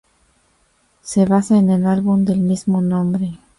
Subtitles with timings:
[1.03, 3.37] Se basa en el álbum del mismo nombre.